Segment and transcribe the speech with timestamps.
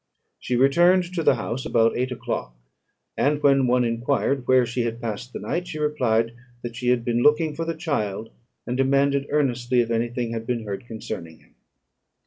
[0.39, 2.55] She returned to the house about eight o'clock;
[3.15, 7.05] and, when one enquired where she had passed the night, she replied that she had
[7.05, 8.31] been looking for the child,
[8.65, 11.55] and demanded earnestly if any thing had been heard concerning him.